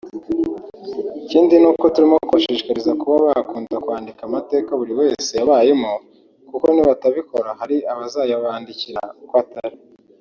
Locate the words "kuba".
3.01-3.15